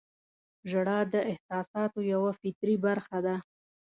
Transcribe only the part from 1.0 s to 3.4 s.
د احساساتو یوه فطري برخه ده.